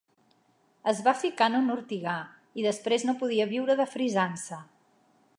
Es 0.91 1.01
va 1.07 1.11
ficar 1.23 1.49
en 1.51 1.57
un 1.57 1.67
ortigar, 1.73 2.15
i 2.61 2.65
després 2.67 3.05
no 3.09 3.15
podia 3.19 3.47
viure 3.55 3.75
de 3.83 3.87
frisança. 3.93 4.59